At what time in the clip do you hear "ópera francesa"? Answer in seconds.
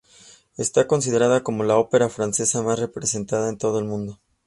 1.77-2.63